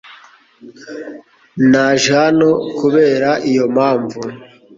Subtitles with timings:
[1.71, 4.19] Naje hano kubera iyo mpamvu.